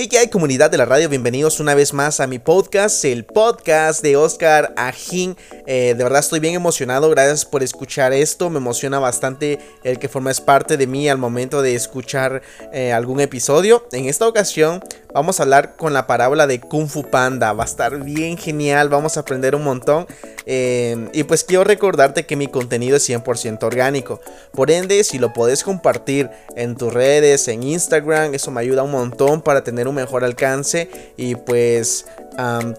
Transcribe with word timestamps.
Hey, 0.00 0.06
¿qué 0.06 0.18
hay 0.18 0.28
comunidad 0.28 0.70
de 0.70 0.78
la 0.78 0.84
radio? 0.84 1.08
Bienvenidos 1.08 1.58
una 1.58 1.74
vez 1.74 1.92
más 1.92 2.20
a 2.20 2.28
mi 2.28 2.38
podcast, 2.38 3.04
el 3.04 3.24
podcast 3.24 4.00
de 4.00 4.16
Oscar 4.16 4.72
Ajín. 4.76 5.36
Eh, 5.66 5.96
de 5.98 6.04
verdad 6.04 6.20
estoy 6.20 6.38
bien 6.38 6.54
emocionado, 6.54 7.10
gracias 7.10 7.44
por 7.44 7.64
escuchar 7.64 8.12
esto. 8.12 8.48
Me 8.48 8.58
emociona 8.58 9.00
bastante 9.00 9.58
el 9.82 9.98
que 9.98 10.08
formes 10.08 10.40
parte 10.40 10.76
de 10.76 10.86
mí 10.86 11.08
al 11.08 11.18
momento 11.18 11.62
de 11.62 11.74
escuchar 11.74 12.42
eh, 12.72 12.92
algún 12.92 13.18
episodio. 13.18 13.88
En 13.90 14.04
esta 14.04 14.28
ocasión 14.28 14.84
vamos 15.12 15.40
a 15.40 15.42
hablar 15.42 15.74
con 15.74 15.92
la 15.92 16.06
parábola 16.06 16.46
de 16.46 16.60
Kung 16.60 16.86
Fu 16.86 17.02
Panda. 17.02 17.52
Va 17.52 17.64
a 17.64 17.66
estar 17.66 18.04
bien 18.04 18.38
genial, 18.38 18.88
vamos 18.90 19.16
a 19.16 19.20
aprender 19.20 19.56
un 19.56 19.64
montón. 19.64 20.06
Eh, 20.46 21.08
y 21.12 21.24
pues 21.24 21.42
quiero 21.42 21.64
recordarte 21.64 22.24
que 22.24 22.36
mi 22.36 22.46
contenido 22.46 22.96
es 22.96 23.08
100% 23.08 23.64
orgánico. 23.64 24.20
Por 24.52 24.70
ende, 24.70 25.02
si 25.02 25.18
lo 25.18 25.32
puedes 25.32 25.64
compartir 25.64 26.30
en 26.54 26.76
tus 26.76 26.92
redes, 26.92 27.48
en 27.48 27.64
Instagram, 27.64 28.32
eso 28.32 28.52
me 28.52 28.60
ayuda 28.60 28.84
un 28.84 28.92
montón 28.92 29.42
para 29.42 29.64
tener 29.64 29.87
un 29.88 29.96
mejor 29.96 30.24
alcance 30.24 30.90
y 31.16 31.34
pues 31.34 32.06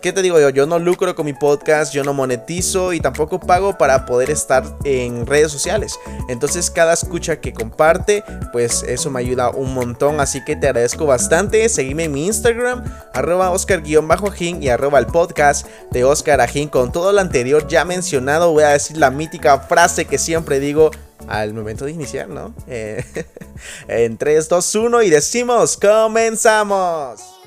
¿Qué 0.01 0.13
te 0.13 0.21
digo 0.21 0.39
yo? 0.39 0.49
Yo 0.51 0.65
no 0.65 0.79
lucro 0.79 1.13
con 1.15 1.25
mi 1.25 1.33
podcast, 1.33 1.93
yo 1.93 2.05
no 2.05 2.13
monetizo 2.13 2.93
y 2.93 3.01
tampoco 3.01 3.41
pago 3.41 3.77
para 3.77 4.05
poder 4.05 4.29
estar 4.29 4.63
en 4.85 5.25
redes 5.25 5.51
sociales. 5.51 5.99
Entonces 6.29 6.71
cada 6.71 6.93
escucha 6.93 7.41
que 7.41 7.51
comparte, 7.51 8.23
pues 8.53 8.83
eso 8.83 9.11
me 9.11 9.19
ayuda 9.19 9.49
un 9.49 9.73
montón. 9.73 10.21
Así 10.21 10.41
que 10.45 10.55
te 10.55 10.67
agradezco 10.67 11.05
bastante. 11.05 11.67
Seguime 11.67 12.05
en 12.05 12.13
mi 12.13 12.27
Instagram, 12.27 12.85
arroba 13.13 13.51
Oscar-Ajin 13.51 14.63
y 14.63 14.69
arroba 14.69 14.97
el 14.97 15.07
podcast 15.07 15.67
de 15.91 16.05
Oscar. 16.05 16.39
Con 16.71 16.93
todo 16.93 17.11
lo 17.11 17.19
anterior 17.19 17.67
ya 17.67 17.83
mencionado, 17.83 18.53
voy 18.53 18.63
a 18.63 18.69
decir 18.69 18.95
la 18.95 19.11
mítica 19.11 19.59
frase 19.59 20.05
que 20.05 20.17
siempre 20.17 20.61
digo 20.61 20.91
al 21.27 21.53
momento 21.53 21.85
de 21.85 21.91
iniciar, 21.91 22.29
¿no? 22.29 22.53
Eh, 22.67 23.03
en 23.87 24.17
3, 24.17 24.49
2, 24.49 24.75
1 24.75 25.01
y 25.03 25.09
decimos, 25.09 25.77
comenzamos. 25.77 27.38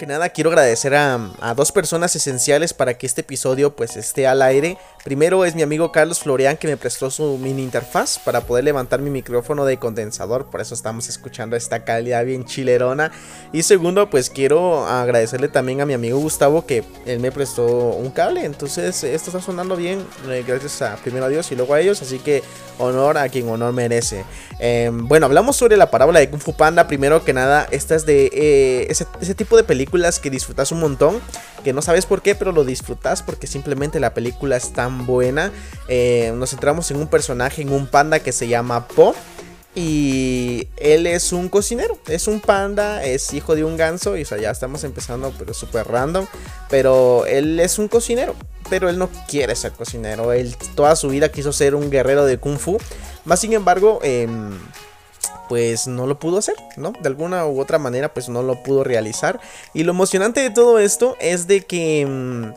Que 0.00 0.06
nada 0.06 0.30
quiero 0.30 0.48
agradecer 0.48 0.94
a, 0.94 1.18
dos 1.54 1.72
personas 1.72 2.16
esenciales 2.16 2.72
para 2.72 2.96
que 2.96 3.06
este 3.06 3.20
episodio 3.20 3.76
pues 3.76 3.98
esté 3.98 4.26
al 4.26 4.40
aire. 4.40 4.78
Primero 5.04 5.44
es 5.44 5.54
mi 5.54 5.60
amigo 5.60 5.92
Carlos 5.92 6.20
Florian 6.20 6.56
que 6.56 6.68
me 6.68 6.78
prestó 6.78 7.10
su 7.10 7.36
mini 7.36 7.62
interfaz 7.62 8.18
para 8.18 8.40
poder 8.40 8.64
levantar 8.64 9.00
mi 9.02 9.10
micrófono 9.10 9.66
de 9.66 9.76
condensador, 9.76 10.46
por 10.46 10.62
eso 10.62 10.72
estamos 10.72 11.10
escuchando 11.10 11.54
esta 11.54 11.84
calidad 11.84 12.24
bien 12.24 12.46
chilerona. 12.46 13.12
Y 13.52 13.62
segundo 13.62 14.08
pues 14.08 14.30
quiero 14.30 14.86
agradecerle 14.86 15.48
también 15.48 15.82
a 15.82 15.86
mi 15.86 15.92
amigo 15.92 16.18
Gustavo 16.18 16.64
que 16.64 16.82
él 17.04 17.20
me 17.20 17.30
prestó 17.30 17.66
un 17.66 18.10
cable, 18.10 18.46
entonces 18.46 19.04
esto 19.04 19.28
está 19.28 19.42
sonando 19.42 19.76
bien, 19.76 20.02
eh, 20.30 20.42
gracias 20.46 20.80
a 20.80 20.96
primero 20.96 21.26
a 21.26 21.28
Dios 21.28 21.52
y 21.52 21.56
luego 21.56 21.74
a 21.74 21.80
ellos, 21.80 22.00
así 22.00 22.20
que 22.20 22.42
honor 22.78 23.18
a 23.18 23.28
quien 23.28 23.50
honor 23.50 23.74
merece. 23.74 24.24
Em, 24.58 25.06
bueno, 25.06 25.26
hablamos 25.26 25.56
sobre 25.56 25.76
la 25.76 25.90
parábola 25.90 26.20
de 26.20 26.30
Kung 26.30 26.40
Fu 26.40 26.54
Panda, 26.54 26.86
primero 26.86 27.22
que 27.22 27.34
nada, 27.34 27.68
esta 27.70 27.94
es 27.94 28.06
de 28.06 28.30
eh, 28.32 28.86
ese, 28.88 29.06
ese 29.20 29.34
tipo 29.34 29.58
de 29.58 29.64
películas 29.90 30.20
que 30.20 30.30
disfrutas 30.30 30.70
un 30.72 30.80
montón, 30.80 31.20
que 31.64 31.72
no 31.72 31.82
sabes 31.82 32.06
por 32.06 32.22
qué, 32.22 32.34
pero 32.34 32.52
lo 32.52 32.64
disfrutas 32.64 33.22
porque 33.22 33.46
simplemente 33.46 33.98
la 33.98 34.14
película 34.14 34.56
es 34.56 34.72
tan 34.72 35.04
buena. 35.04 35.50
Eh, 35.88 36.32
nos 36.36 36.50
centramos 36.50 36.90
en 36.90 36.98
un 36.98 37.08
personaje, 37.08 37.62
en 37.62 37.72
un 37.72 37.86
panda 37.86 38.20
que 38.20 38.32
se 38.32 38.46
llama 38.46 38.86
Po. 38.86 39.14
Y 39.74 40.68
él 40.76 41.06
es 41.06 41.32
un 41.32 41.48
cocinero, 41.48 41.96
es 42.08 42.26
un 42.26 42.40
panda, 42.40 43.04
es 43.04 43.32
hijo 43.34 43.54
de 43.54 43.62
un 43.62 43.76
ganso, 43.76 44.16
y 44.16 44.24
ya 44.24 44.50
estamos 44.50 44.82
empezando, 44.82 45.32
pero 45.38 45.54
súper 45.54 45.86
random. 45.86 46.26
Pero 46.68 47.24
él 47.26 47.58
es 47.60 47.78
un 47.78 47.88
cocinero, 47.88 48.34
pero 48.68 48.88
él 48.88 48.98
no 48.98 49.08
quiere 49.28 49.54
ser 49.56 49.72
cocinero. 49.72 50.32
Él 50.32 50.56
toda 50.74 50.94
su 50.96 51.08
vida 51.08 51.30
quiso 51.30 51.52
ser 51.52 51.74
un 51.74 51.90
guerrero 51.90 52.26
de 52.26 52.38
kung 52.38 52.58
fu. 52.58 52.78
Más 53.24 53.40
sin 53.40 53.52
embargo, 53.52 54.00
eh, 54.02 54.28
pues 55.50 55.88
no 55.88 56.06
lo 56.06 56.16
pudo 56.16 56.38
hacer, 56.38 56.54
¿no? 56.76 56.92
De 57.02 57.08
alguna 57.08 57.44
u 57.44 57.60
otra 57.60 57.80
manera 57.80 58.14
pues 58.14 58.28
no 58.28 58.40
lo 58.40 58.62
pudo 58.62 58.84
realizar. 58.84 59.40
Y 59.74 59.82
lo 59.82 59.90
emocionante 59.90 60.38
de 60.38 60.50
todo 60.50 60.78
esto 60.78 61.16
es 61.18 61.48
de 61.48 61.62
que 61.62 62.06
mm, 62.06 62.52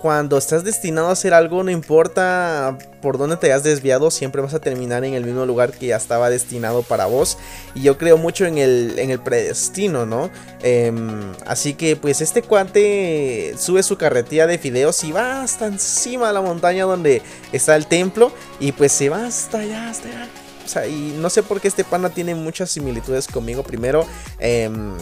cuando 0.00 0.38
estás 0.38 0.64
destinado 0.64 1.08
a 1.08 1.12
hacer 1.12 1.34
algo, 1.34 1.62
no 1.62 1.70
importa 1.70 2.78
por 3.02 3.18
dónde 3.18 3.36
te 3.36 3.48
hayas 3.48 3.64
desviado, 3.64 4.10
siempre 4.10 4.40
vas 4.40 4.54
a 4.54 4.60
terminar 4.60 5.04
en 5.04 5.12
el 5.12 5.26
mismo 5.26 5.44
lugar 5.44 5.72
que 5.72 5.88
ya 5.88 5.96
estaba 5.96 6.30
destinado 6.30 6.82
para 6.84 7.04
vos. 7.04 7.36
Y 7.74 7.82
yo 7.82 7.98
creo 7.98 8.16
mucho 8.16 8.46
en 8.46 8.56
el, 8.56 8.98
en 8.98 9.10
el 9.10 9.20
predestino, 9.20 10.06
¿no? 10.06 10.30
Em, 10.62 11.34
así 11.44 11.74
que 11.74 11.96
pues 11.96 12.22
este 12.22 12.40
cuate 12.40 13.56
sube 13.58 13.82
su 13.82 13.98
carretilla 13.98 14.46
de 14.46 14.56
fideos 14.56 15.04
y 15.04 15.12
va 15.12 15.42
hasta 15.42 15.66
encima 15.66 16.28
de 16.28 16.32
la 16.32 16.40
montaña 16.40 16.84
donde 16.84 17.20
está 17.52 17.76
el 17.76 17.86
templo. 17.88 18.32
Y 18.58 18.72
pues 18.72 18.90
se 18.90 19.10
va 19.10 19.26
hasta 19.26 19.58
allá, 19.58 19.90
hasta 19.90 20.08
allá 20.08 20.43
o 20.64 20.68
sea, 20.68 20.86
y 20.86 21.14
no 21.18 21.30
sé 21.30 21.42
por 21.42 21.60
qué 21.60 21.68
este 21.68 21.84
pana 21.84 22.10
tiene 22.10 22.34
muchas 22.34 22.70
similitudes 22.70 23.26
conmigo. 23.26 23.62
Primero, 23.62 24.06
em, 24.38 24.92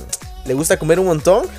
le 0.44 0.54
gusta 0.54 0.78
comer 0.78 0.98
un 1.00 1.06
montón. 1.06 1.46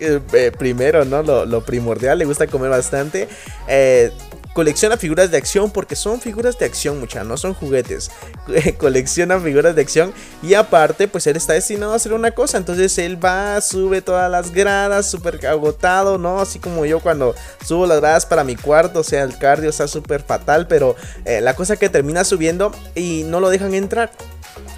Eh, 0.00 0.50
primero, 0.56 1.04
¿no? 1.04 1.22
Lo, 1.22 1.44
lo, 1.44 1.64
primordial, 1.64 2.18
le 2.18 2.24
gusta 2.24 2.46
comer 2.46 2.70
bastante. 2.70 3.28
Eh, 3.68 4.10
colecciona 4.52 4.96
figuras 4.96 5.30
de 5.30 5.36
acción 5.36 5.70
porque 5.70 5.96
son 5.96 6.20
figuras 6.20 6.58
de 6.58 6.66
acción, 6.66 6.98
mucha, 7.00 7.24
no 7.24 7.36
son 7.36 7.54
juguetes. 7.54 8.10
colecciona 8.78 9.38
figuras 9.38 9.74
de 9.74 9.82
acción 9.82 10.12
y 10.42 10.54
aparte, 10.54 11.08
pues 11.08 11.26
él 11.26 11.36
está 11.36 11.52
destinado 11.52 11.92
a 11.92 11.96
hacer 11.96 12.12
una 12.12 12.32
cosa. 12.32 12.58
Entonces 12.58 12.96
él 12.98 13.22
va, 13.22 13.60
sube 13.60 14.02
todas 14.02 14.30
las 14.30 14.52
gradas, 14.52 15.10
súper 15.10 15.46
agotado, 15.46 16.18
¿no? 16.18 16.40
Así 16.40 16.58
como 16.58 16.84
yo 16.84 17.00
cuando 17.00 17.34
subo 17.64 17.86
las 17.86 18.00
gradas 18.00 18.26
para 18.26 18.44
mi 18.44 18.56
cuarto, 18.56 19.00
o 19.00 19.04
sea, 19.04 19.22
el 19.22 19.38
cardio 19.38 19.70
está 19.70 19.86
súper 19.86 20.22
fatal, 20.22 20.66
pero 20.66 20.96
eh, 21.24 21.40
la 21.40 21.54
cosa 21.54 21.76
que 21.76 21.88
termina 21.88 22.24
subiendo 22.24 22.72
y 22.94 23.22
no 23.24 23.40
lo 23.40 23.50
dejan 23.50 23.74
entrar. 23.74 24.10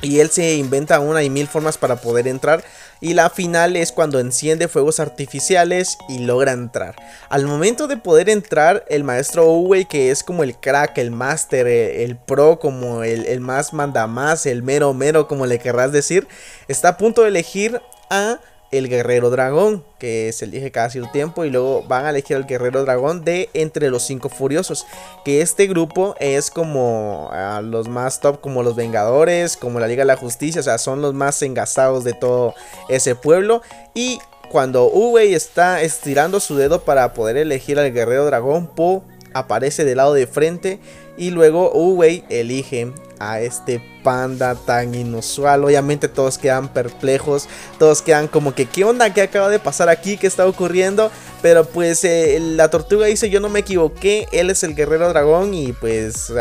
Y 0.00 0.18
él 0.18 0.30
se 0.30 0.56
inventa 0.56 1.00
una 1.00 1.22
y 1.22 1.30
mil 1.30 1.46
formas 1.46 1.78
para 1.78 1.96
poder 1.96 2.26
entrar. 2.26 2.64
Y 3.02 3.14
la 3.14 3.28
final 3.28 3.76
es 3.76 3.90
cuando 3.90 4.20
enciende 4.20 4.68
fuegos 4.68 5.00
artificiales 5.00 5.98
y 6.08 6.20
logra 6.20 6.52
entrar. 6.52 6.94
Al 7.28 7.46
momento 7.46 7.88
de 7.88 7.96
poder 7.96 8.30
entrar, 8.30 8.84
el 8.88 9.02
maestro 9.02 9.50
Uwe, 9.50 9.86
que 9.86 10.12
es 10.12 10.22
como 10.22 10.44
el 10.44 10.56
crack, 10.56 10.96
el 10.98 11.10
master, 11.10 11.66
eh, 11.66 12.04
el, 12.04 12.16
pro, 12.16 12.60
como 12.60 13.02
el, 13.02 13.26
el 13.26 13.40
más 13.40 13.72
manda 13.72 14.06
más, 14.06 14.46
el 14.46 14.62
mero 14.62 14.94
mero, 14.94 15.26
como 15.26 15.46
le 15.46 15.58
querrás 15.58 15.90
decir, 15.90 16.28
está 16.68 16.90
a 16.90 16.96
punto 16.96 17.22
de 17.22 17.28
elegir 17.28 17.82
a 18.08 18.38
el 18.72 18.88
guerrero 18.88 19.30
dragón, 19.30 19.84
que 19.98 20.32
se 20.32 20.46
elige 20.46 20.72
cada 20.72 20.90
cierto 20.90 21.10
tiempo, 21.12 21.44
y 21.44 21.50
luego 21.50 21.84
van 21.84 22.06
a 22.06 22.10
elegir 22.10 22.36
al 22.36 22.46
guerrero 22.46 22.82
dragón 22.82 23.24
de 23.24 23.48
entre 23.54 23.90
los 23.90 24.02
cinco 24.02 24.28
furiosos, 24.28 24.86
que 25.24 25.42
este 25.42 25.66
grupo 25.66 26.16
es 26.18 26.50
como 26.50 27.30
los 27.62 27.88
más 27.88 28.20
top, 28.20 28.40
como 28.40 28.62
los 28.62 28.74
Vengadores, 28.74 29.56
como 29.56 29.78
la 29.78 29.86
Liga 29.86 30.00
de 30.00 30.06
la 30.06 30.16
Justicia, 30.16 30.60
o 30.60 30.64
sea, 30.64 30.78
son 30.78 31.02
los 31.02 31.14
más 31.14 31.40
engastados 31.42 32.02
de 32.02 32.14
todo 32.14 32.54
ese 32.88 33.14
pueblo, 33.14 33.62
y 33.94 34.18
cuando 34.50 34.90
Uwei 34.90 35.34
está 35.34 35.82
estirando 35.82 36.40
su 36.40 36.56
dedo 36.56 36.82
para 36.82 37.14
poder 37.14 37.36
elegir 37.36 37.78
al 37.78 37.92
guerrero 37.92 38.26
dragón, 38.26 38.66
Po 38.66 39.04
aparece 39.34 39.84
del 39.84 39.96
lado 39.98 40.12
de 40.12 40.26
frente 40.26 40.78
y 41.16 41.30
luego 41.30 41.72
Uwei 41.72 42.24
elige 42.28 42.92
a 43.18 43.40
este 43.40 43.82
panda 44.02 44.54
tan 44.54 44.94
inusual. 44.94 45.64
Obviamente 45.64 46.08
todos 46.08 46.38
quedan 46.38 46.68
perplejos, 46.68 47.48
todos 47.78 48.02
quedan 48.02 48.28
como 48.28 48.54
que 48.54 48.66
¿qué 48.66 48.84
onda? 48.84 49.12
¿Qué 49.12 49.22
acaba 49.22 49.48
de 49.48 49.58
pasar 49.58 49.88
aquí? 49.88 50.16
¿Qué 50.16 50.26
está 50.26 50.46
ocurriendo? 50.46 51.10
Pero 51.42 51.64
pues 51.64 52.04
eh, 52.04 52.38
la 52.40 52.70
tortuga 52.70 53.06
dice 53.06 53.28
yo 53.28 53.40
no 53.40 53.48
me 53.48 53.60
equivoqué, 53.60 54.28
él 54.32 54.50
es 54.50 54.62
el 54.62 54.76
guerrero 54.76 55.08
dragón 55.08 55.54
y 55.54 55.72
pues 55.72 56.32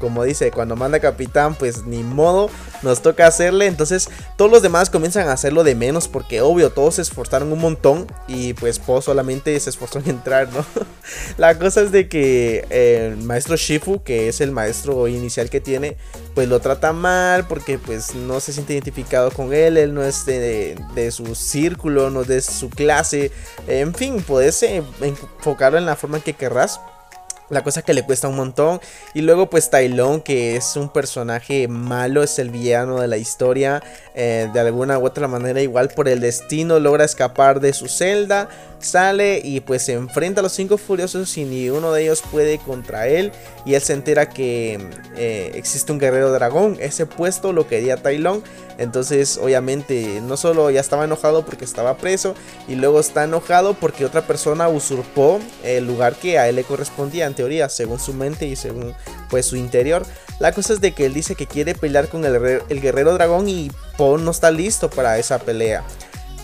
como 0.00 0.24
dice, 0.24 0.50
cuando 0.50 0.74
manda 0.74 0.98
capitán 0.98 1.54
pues 1.54 1.84
ni 1.84 2.02
modo, 2.02 2.50
nos 2.82 3.02
toca 3.02 3.26
hacerle. 3.26 3.66
Entonces 3.66 4.08
todos 4.36 4.50
los 4.50 4.62
demás 4.62 4.90
comienzan 4.90 5.28
a 5.28 5.32
hacerlo 5.32 5.64
de 5.64 5.74
menos 5.74 6.08
porque 6.08 6.40
obvio 6.40 6.70
todos 6.70 6.96
se 6.96 7.02
esforzaron 7.02 7.52
un 7.52 7.60
montón 7.60 8.06
y 8.26 8.54
pues 8.54 8.78
Po 8.78 9.00
solamente 9.00 9.58
se 9.60 9.70
esforzó 9.70 9.98
en 10.00 10.10
entrar, 10.10 10.48
¿no? 10.52 10.64
la 11.36 11.58
cosa 11.58 11.82
es 11.82 11.92
de 11.92 12.08
que 12.08 12.66
el 12.70 13.16
maestro 13.18 13.56
Shifu, 13.56 14.02
que 14.02 14.28
es 14.28 14.40
el 14.40 14.50
maestro 14.50 15.08
inicial 15.08 15.50
que 15.50 15.60
tiene, 15.60 15.96
pues 16.34 16.48
lo 16.48 16.60
trata 16.60 16.92
mal 16.92 17.07
porque 17.48 17.78
pues 17.78 18.14
no 18.14 18.40
se 18.40 18.52
siente 18.52 18.72
identificado 18.72 19.30
con 19.30 19.52
él, 19.52 19.76
él 19.76 19.94
no 19.94 20.02
es 20.02 20.26
de, 20.26 21.10
su 21.10 21.34
círculo, 21.34 22.10
no 22.10 22.22
es 22.22 22.28
de 22.28 22.40
su 22.40 22.70
clase, 22.70 23.30
en 23.66 23.94
fin, 23.94 24.22
puedes 24.22 24.62
eh, 24.62 24.82
enfocarlo 25.00 25.78
en 25.78 25.86
la 25.86 25.96
forma 25.96 26.20
que 26.20 26.34
querrás. 26.34 26.80
La 27.50 27.64
cosa 27.64 27.82
que 27.82 27.94
le 27.94 28.04
cuesta 28.04 28.28
un 28.28 28.36
montón. 28.36 28.80
Y 29.14 29.22
luego 29.22 29.48
pues 29.48 29.70
Tylon, 29.70 30.20
que 30.20 30.56
es 30.56 30.76
un 30.76 30.88
personaje 30.90 31.66
malo, 31.68 32.22
es 32.22 32.38
el 32.38 32.50
villano 32.50 33.00
de 33.00 33.08
la 33.08 33.16
historia. 33.16 33.82
Eh, 34.14 34.48
de 34.52 34.60
alguna 34.60 34.98
u 34.98 35.06
otra 35.06 35.28
manera, 35.28 35.60
igual 35.60 35.88
por 35.88 36.08
el 36.08 36.20
destino, 36.20 36.78
logra 36.78 37.04
escapar 37.04 37.60
de 37.60 37.72
su 37.72 37.88
celda. 37.88 38.48
Sale 38.80 39.40
y 39.42 39.60
pues 39.60 39.82
se 39.82 39.94
enfrenta 39.94 40.40
a 40.40 40.42
los 40.42 40.52
cinco 40.52 40.78
furiosos 40.78 41.36
y 41.36 41.44
ni 41.44 41.68
uno 41.70 41.92
de 41.92 42.02
ellos 42.02 42.22
puede 42.30 42.58
contra 42.58 43.08
él. 43.08 43.32
Y 43.64 43.74
él 43.74 43.82
se 43.82 43.94
entera 43.94 44.28
que 44.28 44.78
eh, 45.16 45.52
existe 45.54 45.90
un 45.90 45.98
guerrero 45.98 46.30
dragón. 46.32 46.76
Ese 46.80 47.06
puesto 47.06 47.52
lo 47.52 47.66
quería 47.66 47.96
Tylon. 47.96 48.42
Entonces 48.78 49.38
obviamente 49.42 50.20
no 50.22 50.36
solo 50.36 50.70
ya 50.70 50.80
estaba 50.80 51.04
enojado 51.04 51.44
porque 51.44 51.64
estaba 51.64 51.96
preso. 51.96 52.34
Y 52.68 52.76
luego 52.76 53.00
está 53.00 53.24
enojado 53.24 53.74
porque 53.74 54.04
otra 54.04 54.22
persona 54.22 54.68
usurpó 54.68 55.40
el 55.64 55.86
lugar 55.86 56.14
que 56.14 56.38
a 56.38 56.48
él 56.48 56.56
le 56.56 56.64
correspondía. 56.64 57.28
teoría, 57.30 57.68
según 57.68 57.98
su 57.98 58.14
mente 58.14 58.46
y 58.46 58.56
según 58.56 58.94
pues 59.28 59.46
su 59.46 59.56
interior. 59.56 60.06
La 60.38 60.52
cosa 60.52 60.72
es 60.72 60.80
de 60.80 60.92
que 60.92 61.06
él 61.06 61.14
dice 61.14 61.34
que 61.34 61.46
quiere 61.46 61.74
pelear 61.74 62.08
con 62.08 62.24
el, 62.24 62.80
guerrero 62.80 63.12
dragón 63.14 63.48
y 63.48 63.70
Po 63.96 64.16
no 64.16 64.30
está 64.30 64.52
listo 64.52 64.88
para 64.88 65.18
esa 65.18 65.40
pelea. 65.40 65.82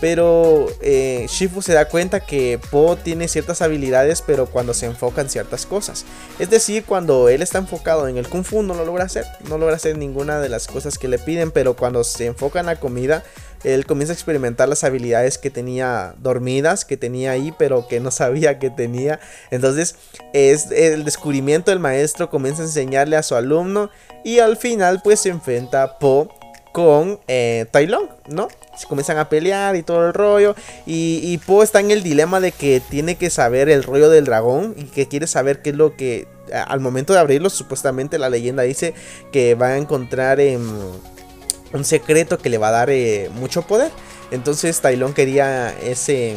Pero 0.01 0.67
eh, 0.81 1.25
Shifu 1.29 1.61
se 1.61 1.73
da 1.73 1.87
cuenta 1.87 2.19
que 2.19 2.59
Po 2.69 2.97
tiene 2.97 3.27
ciertas 3.27 3.61
habilidades, 3.61 4.21
pero 4.21 4.45
cuando 4.45 4.73
se 4.73 4.85
enfoca 4.85 5.21
en 5.21 5.29
ciertas 5.29 5.65
cosas. 5.65 6.05
Es 6.39 6.49
decir, 6.49 6.83
cuando 6.85 7.29
él 7.29 7.41
está 7.41 7.59
enfocado 7.59 8.07
en 8.07 8.17
el 8.17 8.27
Kung 8.27 8.43
Fu, 8.43 8.61
no 8.61 8.73
lo 8.73 8.85
logra 8.85 9.05
hacer. 9.05 9.25
No 9.49 9.57
logra 9.57 9.75
hacer 9.75 9.97
ninguna 9.97 10.39
de 10.39 10.49
las 10.49 10.67
cosas 10.67 10.97
que 10.97 11.07
le 11.07 11.17
piden, 11.17 11.51
pero 11.51 11.75
cuando 11.75 12.03
se 12.03 12.25
enfoca 12.25 12.59
en 12.59 12.65
la 12.65 12.79
comida, 12.79 13.23
él 13.63 13.85
comienza 13.85 14.13
a 14.13 14.15
experimentar 14.15 14.69
las 14.69 14.83
habilidades 14.83 15.37
que 15.37 15.49
tenía 15.49 16.13
dormidas, 16.19 16.85
que 16.85 16.97
tenía 16.97 17.31
ahí, 17.31 17.53
pero 17.57 17.87
que 17.87 17.99
no 17.99 18.11
sabía 18.11 18.59
que 18.59 18.69
tenía. 18.69 19.19
Entonces, 19.49 19.95
es 20.33 20.69
el 20.71 21.03
descubrimiento 21.03 21.71
del 21.71 21.79
maestro 21.79 22.29
comienza 22.29 22.61
a 22.61 22.65
enseñarle 22.65 23.17
a 23.17 23.23
su 23.23 23.35
alumno 23.35 23.89
y 24.23 24.39
al 24.39 24.57
final, 24.57 25.01
pues 25.03 25.21
se 25.21 25.29
enfrenta 25.29 25.83
a 25.83 25.99
Po 25.99 26.29
con 26.75 27.21
eh, 27.29 27.67
Tai 27.71 27.87
¿no? 28.27 28.49
Se 28.77 28.85
comienzan 28.85 29.17
a 29.17 29.29
pelear 29.29 29.77
y 29.77 29.83
todo 29.83 30.05
el 30.07 30.13
rollo. 30.13 30.55
Y, 30.85 31.21
y 31.23 31.37
Po 31.37 31.63
está 31.63 31.79
en 31.79 31.89
el 31.89 32.03
dilema 32.03 32.41
de 32.41 32.51
que 32.51 32.81
tiene 32.81 33.15
que 33.15 33.29
saber 33.29 33.69
el 33.69 33.81
rollo 33.81 34.09
del 34.09 34.25
dragón 34.25 34.75
y 34.77 34.83
que 34.83 35.07
quiere 35.07 35.25
saber 35.25 35.61
qué 35.61 35.69
es 35.69 35.77
lo 35.77 35.95
que 35.95 36.27
al 36.67 36.81
momento 36.81 37.13
de 37.13 37.19
abrirlo, 37.19 37.49
supuestamente 37.49 38.19
la 38.19 38.29
leyenda 38.29 38.63
dice 38.63 38.93
que 39.31 39.55
va 39.55 39.67
a 39.67 39.77
encontrar 39.77 40.39
un 40.41 41.85
secreto 41.85 42.39
que 42.39 42.49
le 42.49 42.57
va 42.57 42.67
a 42.67 42.71
dar 42.71 42.89
eh, 42.89 43.29
mucho 43.33 43.61
poder. 43.61 43.89
Entonces 44.31 44.81
Long 44.97 45.13
quería 45.13 45.73
ese, 45.81 46.35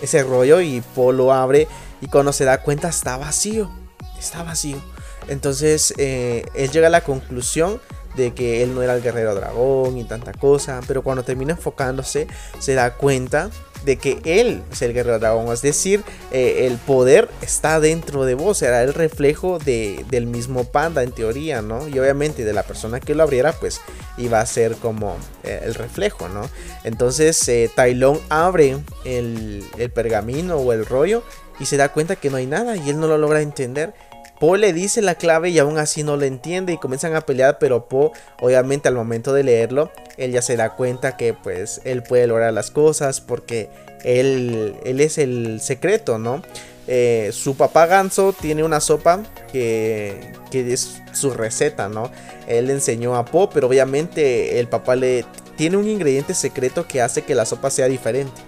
ese 0.00 0.22
rollo 0.22 0.60
y 0.60 0.80
Po 0.94 1.10
lo 1.10 1.32
abre 1.32 1.66
y 2.00 2.06
cuando 2.06 2.32
se 2.32 2.44
da 2.44 2.62
cuenta 2.62 2.88
está 2.88 3.16
vacío. 3.16 3.68
Está 4.16 4.44
vacío. 4.44 4.80
Entonces 5.26 5.92
eh, 5.98 6.44
él 6.54 6.70
llega 6.70 6.86
a 6.86 6.90
la 6.90 7.00
conclusión 7.00 7.80
de 8.16 8.32
que 8.32 8.62
él 8.62 8.74
no 8.74 8.82
era 8.82 8.94
el 8.94 9.02
guerrero 9.02 9.34
dragón 9.34 9.98
y 9.98 10.04
tanta 10.04 10.32
cosa, 10.32 10.80
pero 10.86 11.02
cuando 11.02 11.22
termina 11.22 11.52
enfocándose 11.52 12.26
se 12.58 12.74
da 12.74 12.94
cuenta 12.94 13.50
de 13.84 13.96
que 13.96 14.20
él 14.24 14.62
es 14.70 14.82
el 14.82 14.92
guerrero 14.92 15.18
dragón, 15.18 15.52
es 15.52 15.62
decir, 15.62 16.04
eh, 16.30 16.66
el 16.66 16.78
poder 16.78 17.28
está 17.40 17.80
dentro 17.80 18.24
de 18.24 18.34
vos, 18.34 18.62
era 18.62 18.82
el 18.82 18.94
reflejo 18.94 19.58
de, 19.58 20.04
del 20.08 20.26
mismo 20.26 20.64
panda 20.64 21.02
en 21.02 21.12
teoría, 21.12 21.62
¿no? 21.62 21.88
Y 21.88 21.98
obviamente 21.98 22.44
de 22.44 22.52
la 22.52 22.62
persona 22.62 23.00
que 23.00 23.14
lo 23.14 23.24
abriera, 23.24 23.52
pues 23.52 23.80
iba 24.18 24.40
a 24.40 24.46
ser 24.46 24.76
como 24.76 25.16
eh, 25.42 25.62
el 25.64 25.74
reflejo, 25.74 26.28
¿no? 26.28 26.48
Entonces 26.84 27.48
eh, 27.48 27.70
Tailón 27.74 28.20
abre 28.28 28.78
el, 29.04 29.64
el 29.78 29.90
pergamino 29.90 30.56
o 30.56 30.72
el 30.72 30.86
rollo 30.86 31.24
y 31.58 31.66
se 31.66 31.76
da 31.76 31.90
cuenta 31.90 32.16
que 32.16 32.30
no 32.30 32.36
hay 32.36 32.46
nada 32.46 32.76
y 32.76 32.90
él 32.90 33.00
no 33.00 33.08
lo 33.08 33.18
logra 33.18 33.40
entender 33.40 33.94
Po 34.42 34.56
le 34.56 34.72
dice 34.72 35.02
la 35.02 35.14
clave 35.14 35.50
y 35.50 35.60
aún 35.60 35.78
así 35.78 36.02
no 36.02 36.16
lo 36.16 36.24
entiende 36.24 36.72
y 36.72 36.76
comienzan 36.76 37.14
a 37.14 37.20
pelear, 37.20 37.58
pero 37.60 37.86
Po 37.86 38.10
obviamente 38.40 38.88
al 38.88 38.96
momento 38.96 39.32
de 39.32 39.44
leerlo, 39.44 39.92
él 40.16 40.32
ya 40.32 40.42
se 40.42 40.56
da 40.56 40.70
cuenta 40.70 41.16
que 41.16 41.32
pues 41.32 41.80
él 41.84 42.02
puede 42.02 42.26
lograr 42.26 42.52
las 42.52 42.72
cosas 42.72 43.20
porque 43.20 43.70
él, 44.02 44.74
él 44.84 45.00
es 45.00 45.18
el 45.18 45.60
secreto, 45.60 46.18
¿no? 46.18 46.42
Eh, 46.88 47.30
su 47.32 47.56
papá 47.56 47.86
Ganso 47.86 48.32
tiene 48.32 48.64
una 48.64 48.80
sopa 48.80 49.22
que, 49.52 50.32
que 50.50 50.72
es 50.72 51.00
su 51.12 51.30
receta, 51.30 51.88
¿no? 51.88 52.10
Él 52.48 52.66
le 52.66 52.72
enseñó 52.72 53.14
a 53.14 53.24
Po, 53.24 53.48
pero 53.48 53.68
obviamente 53.68 54.58
el 54.58 54.66
papá 54.66 54.96
le 54.96 55.24
tiene 55.54 55.76
un 55.76 55.88
ingrediente 55.88 56.34
secreto 56.34 56.88
que 56.88 57.00
hace 57.00 57.22
que 57.22 57.36
la 57.36 57.46
sopa 57.46 57.70
sea 57.70 57.86
diferente. 57.86 58.42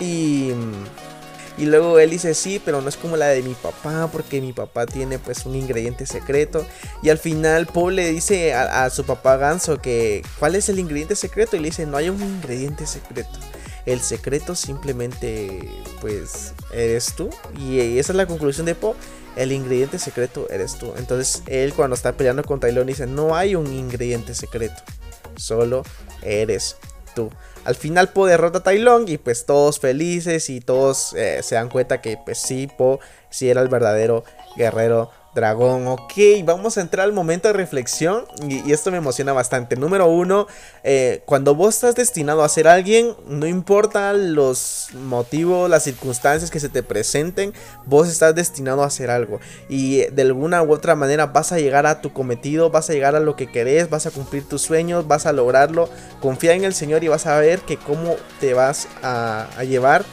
Y 0.00 0.50
y 1.58 1.66
luego 1.66 1.98
él 1.98 2.10
dice, 2.10 2.34
sí, 2.34 2.60
pero 2.64 2.80
no 2.80 2.88
es 2.88 2.96
como 2.96 3.16
la 3.16 3.26
de 3.28 3.42
mi 3.42 3.54
papá, 3.54 4.08
porque 4.10 4.40
mi 4.40 4.52
papá 4.52 4.86
tiene 4.86 5.18
pues 5.18 5.44
un 5.46 5.54
ingrediente 5.54 6.06
secreto. 6.06 6.64
Y 7.02 7.10
al 7.10 7.18
final 7.18 7.66
Paul 7.66 7.96
le 7.96 8.10
dice 8.10 8.54
a, 8.54 8.88
su 8.90 9.04
papá 9.04 9.36
Ganso 9.36 9.80
que, 9.80 10.22
¿cuál 10.38 10.54
es 10.54 10.68
el 10.68 10.78
ingrediente 10.78 11.16
secreto? 11.16 11.56
Y 11.56 11.60
le 11.60 11.66
dice, 11.66 11.86
no 11.86 11.96
hay 11.96 12.08
un 12.08 12.20
ingrediente 12.22 12.86
secreto. 12.86 13.38
El 13.86 14.00
secreto 14.00 14.54
simplemente 14.54 15.68
pues 16.00 16.54
eres 16.72 17.14
tú. 17.14 17.30
Y 17.58 17.98
esa 17.98 18.12
es 18.12 18.16
la 18.16 18.26
conclusión 18.26 18.66
de 18.66 18.74
Po. 18.74 18.94
El 19.36 19.52
ingrediente 19.52 19.98
secreto 19.98 20.48
eres 20.50 20.78
tú. 20.78 20.92
Entonces 20.96 21.42
él 21.46 21.72
cuando 21.74 21.94
está 21.94 22.12
peleando 22.12 22.44
con 22.44 22.60
Tylon 22.60 22.86
dice, 22.86 23.06
no 23.06 23.36
hay 23.36 23.54
un 23.54 23.72
ingrediente 23.72 24.34
secreto. 24.34 24.82
Solo 25.36 25.82
eres 26.22 26.76
Al 27.64 27.74
final 27.74 28.08
Po 28.08 28.26
derrota 28.26 28.58
a 28.58 28.62
Tai 28.62 28.78
Long 28.78 29.08
y 29.08 29.18
pues 29.18 29.46
todos 29.46 29.78
felices 29.78 30.50
y 30.50 30.60
todos 30.60 31.12
eh, 31.14 31.42
se 31.42 31.54
dan 31.54 31.68
cuenta 31.68 32.00
que 32.00 32.18
pues 32.24 32.38
sí, 32.38 32.66
Po 32.66 33.00
sí 33.28 33.50
era 33.50 33.60
el 33.60 33.68
verdadero 33.68 34.24
guerrero 34.56 35.10
dragón. 35.34 35.86
Ok, 35.86 36.12
vamos 36.44 36.76
a 36.76 36.80
entrar 36.80 37.04
al 37.04 37.12
momento 37.12 37.48
de 37.48 37.54
reflexión 37.54 38.24
y, 38.48 38.72
esto 38.72 38.90
me 38.90 38.98
emociona 38.98 39.32
bastante. 39.32 39.76
Número 39.76 40.06
uno, 40.06 40.46
eh, 40.82 41.22
cuando 41.26 41.54
vos 41.54 41.74
estás 41.74 41.94
destinado 41.94 42.42
a 42.42 42.48
ser 42.48 42.68
alguien, 42.68 43.14
no 43.26 43.46
importa 43.46 44.12
los 44.12 44.88
motivos, 44.94 45.70
las 45.70 45.84
circunstancias 45.84 46.50
que 46.50 46.60
se 46.60 46.68
te 46.68 46.82
presenten, 46.82 47.52
vos 47.86 48.08
estás 48.08 48.34
destinado 48.34 48.82
a 48.82 48.86
hacer 48.86 49.10
algo. 49.10 49.40
Y 49.68 50.06
de 50.06 50.22
alguna 50.22 50.62
u 50.62 50.72
otra 50.72 50.94
manera 50.94 51.26
vas 51.26 51.52
a 51.52 51.58
llegar 51.58 51.86
a 51.86 52.00
tu 52.00 52.12
cometido, 52.12 52.70
vas 52.70 52.90
a 52.90 52.92
llegar 52.92 53.14
a 53.14 53.20
lo 53.20 53.36
que 53.36 53.50
querés, 53.50 53.90
vas 53.90 54.06
a 54.06 54.10
cumplir 54.10 54.48
tus 54.48 54.62
sueños, 54.62 55.06
vas 55.06 55.26
a 55.26 55.32
lograrlo. 55.32 55.88
Confía 56.20 56.54
en 56.54 56.64
el 56.64 56.74
Señor 56.74 57.04
y 57.04 57.08
vas 57.08 57.26
a 57.26 57.38
ver 57.38 57.60
que 57.60 57.76
cómo 57.76 58.16
te 58.40 58.54
vas 58.54 58.88
a, 59.02 59.48
llevar 59.60 60.04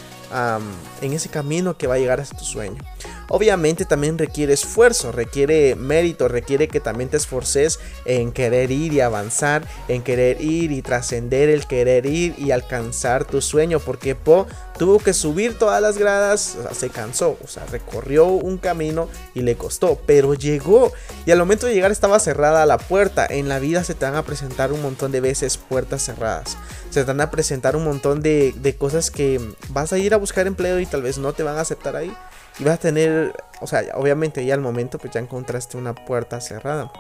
en 1.02 1.14
ese 1.14 1.30
camino 1.30 1.78
que 1.78 1.88
va 1.88 1.96
a 1.96 2.00
llegar 2.00 2.20
a 2.20 2.26
tu 2.26 2.44
sueño. 2.44 2.82
Obviamente 3.30 3.86
también 3.86 4.18
requiere 4.18 4.54
esfuerzo, 4.54 5.12
requiere 5.12 5.76
mérito, 5.76 6.28
requiere 6.28 6.70
que 6.70 6.80
también 6.80 7.10
te 7.10 7.18
esforces 7.18 7.80
en 8.06 8.32
querer 8.32 8.72
ir 8.72 8.94
y 8.94 9.02
avanzar, 9.02 9.68
en 9.90 10.02
querer 10.02 10.42
ir 10.42 10.72
y 10.72 10.82
trascender 10.82 11.50
el 11.50 11.68
querer 11.68 12.06
ir 12.06 12.36
y 12.38 12.52
alcanzar 12.52 13.26
tu 13.26 13.42
sueño, 13.42 13.80
porque 13.80 14.16
Po 14.16 14.48
tuvo 14.78 15.00
que 15.00 15.14
subir 15.14 15.58
todas 15.58 15.82
las 15.82 15.98
gradas, 15.98 16.58
se 16.72 16.90
cansó, 16.90 17.38
o 17.44 17.48
sea, 17.48 17.66
recorrió 17.66 18.28
un 18.28 18.58
camino 18.58 19.10
y 19.34 19.42
le 19.42 19.56
costó, 19.56 20.00
pero 20.06 20.34
llegó 20.34 20.92
y 21.26 21.32
al 21.32 21.40
momento 21.40 21.68
de 21.68 21.74
llegar 21.74 21.92
estaba 21.92 22.20
cerrada 22.20 22.66
la 22.66 22.78
puerta. 22.78 23.26
En 23.30 23.50
la 23.50 23.60
vida 23.60 23.84
se 23.84 23.96
te 23.96 24.06
van 24.06 24.16
a 24.16 24.24
presentar 24.24 24.72
un 24.72 24.82
montón 24.82 25.12
de 25.12 25.22
veces 25.22 25.58
puertas 25.58 26.04
cerradas, 26.04 26.58
se 26.90 27.02
te 27.02 27.06
van 27.06 27.22
a 27.22 27.32
presentar 27.32 27.76
un 27.76 27.84
montón 27.84 28.22
de, 28.22 28.54
de 28.58 28.76
cosas 28.76 29.12
que 29.12 29.42
vas 29.70 29.94
a 29.94 29.98
ir 29.98 30.14
a 30.14 30.18
buscar 30.18 30.48
empleo 30.48 30.80
y 30.80 30.86
tal 30.86 31.02
vez 31.02 31.18
no 31.18 31.34
te 31.34 31.44
van 31.44 31.58
a 31.58 31.62
aceptar 31.62 31.96
ahí. 31.96 32.16
Y 32.60 32.64
vas 32.64 32.76
a 32.76 32.80
tener, 32.80 33.36
o 33.62 33.68
sea, 33.68 33.84
obviamente 33.94 34.44
ya 34.44 34.56
al 34.56 34.62
momento 34.62 34.98
pues 34.98 35.14
ya 35.14 35.20
encontraste 35.20 35.78
una 35.78 35.94
puerta 35.94 36.42
cerrada. 36.42 36.92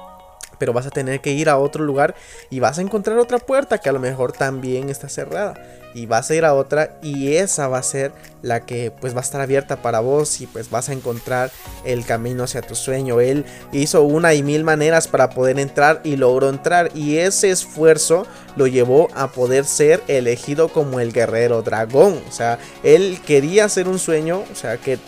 Pero 0.59 0.73
vas 0.73 0.87
a 0.87 0.91
tener 0.91 1.21
que 1.21 1.31
ir 1.31 1.49
a 1.49 1.57
otro 1.57 1.83
lugar 1.83 2.15
y 2.49 2.59
vas 2.59 2.77
a 2.77 2.81
encontrar 2.81 3.17
otra 3.17 3.39
puerta 3.39 3.77
que 3.77 3.89
a 3.89 3.93
lo 3.93 3.99
mejor 3.99 4.31
también 4.31 4.89
está 4.89 5.09
cerrada. 5.09 5.55
Y 5.93 6.05
vas 6.05 6.29
a 6.29 6.35
ir 6.35 6.45
a 6.45 6.53
otra 6.53 6.99
y 7.01 7.35
esa 7.35 7.67
va 7.67 7.79
a 7.79 7.83
ser 7.83 8.11
la 8.41 8.65
que 8.65 8.91
pues 8.91 9.15
va 9.15 9.19
a 9.19 9.23
estar 9.23 9.41
abierta 9.41 9.77
para 9.81 9.99
vos 9.99 10.41
y 10.41 10.47
pues 10.47 10.69
vas 10.69 10.89
a 10.89 10.93
encontrar 10.93 11.49
el 11.85 12.05
camino 12.05 12.43
hacia 12.43 12.61
tu 12.61 12.75
sueño. 12.75 13.19
Él 13.19 13.45
hizo 13.71 14.03
una 14.03 14.33
y 14.35 14.43
mil 14.43 14.63
maneras 14.63 15.07
para 15.07 15.29
poder 15.31 15.57
entrar 15.59 16.01
y 16.03 16.15
logró 16.17 16.49
entrar. 16.49 16.91
Y 16.93 17.17
ese 17.17 17.49
esfuerzo 17.49 18.27
lo 18.55 18.67
llevó 18.67 19.07
a 19.15 19.31
poder 19.31 19.65
ser 19.65 20.03
elegido 20.07 20.67
como 20.69 20.99
el 20.99 21.13
guerrero 21.13 21.61
dragón. 21.61 22.21
O 22.27 22.31
sea, 22.31 22.59
él 22.83 23.19
quería 23.25 23.65
hacer 23.65 23.87
un 23.87 23.99
sueño, 23.99 24.43
o 24.51 24.55
sea, 24.55 24.77
que 24.77 24.99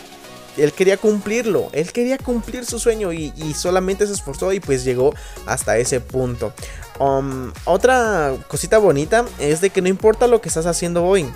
él 0.56 0.72
quería 0.72 0.96
cumplirlo, 0.96 1.68
él 1.72 1.92
quería 1.92 2.18
cumplir 2.18 2.64
su 2.64 2.78
sueño 2.78 3.12
y, 3.12 3.32
solamente 3.54 4.06
se 4.06 4.12
esforzó 4.12 4.52
y 4.52 4.60
pues 4.60 4.84
llegó 4.84 5.14
hasta 5.46 5.78
ese 5.78 6.00
punto. 6.00 6.52
Um, 6.98 7.52
otra 7.64 8.34
cosita 8.48 8.78
bonita 8.78 9.24
es 9.38 9.60
de 9.60 9.70
que 9.70 9.82
no 9.82 9.88
importa 9.88 10.26
lo 10.26 10.40
que 10.40 10.48
estás 10.48 10.66
haciendo 10.66 11.04
hoy, 11.04 11.26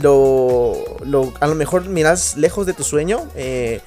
lo, 0.00 0.74
a 1.40 1.46
lo 1.46 1.54
mejor 1.54 1.88
miras 1.88 2.36
lejos 2.36 2.66
de 2.66 2.72
tu 2.72 2.84
sueño. 2.84 3.26
Eh, 3.34 3.80